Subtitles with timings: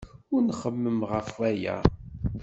[0.33, 1.77] Ur nxemmem ɣef waya.